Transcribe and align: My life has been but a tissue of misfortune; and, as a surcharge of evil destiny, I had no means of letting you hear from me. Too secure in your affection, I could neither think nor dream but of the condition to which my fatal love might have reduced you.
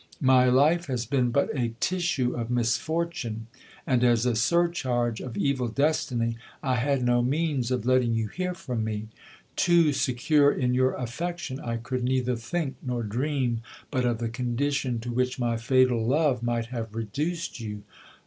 My 0.19 0.45
life 0.49 0.87
has 0.87 1.05
been 1.05 1.29
but 1.29 1.55
a 1.55 1.75
tissue 1.79 2.33
of 2.33 2.49
misfortune; 2.49 3.45
and, 3.85 4.03
as 4.03 4.25
a 4.25 4.35
surcharge 4.35 5.21
of 5.21 5.37
evil 5.37 5.67
destiny, 5.67 6.37
I 6.63 6.77
had 6.77 7.03
no 7.05 7.21
means 7.21 7.69
of 7.69 7.85
letting 7.85 8.15
you 8.15 8.27
hear 8.27 8.55
from 8.55 8.83
me. 8.83 9.09
Too 9.55 9.93
secure 9.93 10.51
in 10.51 10.73
your 10.73 10.95
affection, 10.95 11.59
I 11.59 11.77
could 11.77 12.03
neither 12.03 12.35
think 12.35 12.77
nor 12.81 13.03
dream 13.03 13.61
but 13.91 14.03
of 14.05 14.17
the 14.17 14.29
condition 14.29 14.97
to 15.01 15.11
which 15.11 15.37
my 15.37 15.55
fatal 15.55 16.03
love 16.03 16.41
might 16.41 16.65
have 16.73 16.95
reduced 16.95 17.59
you. 17.59 17.83